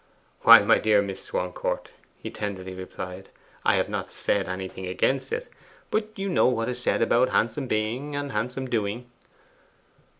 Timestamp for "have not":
3.75-4.09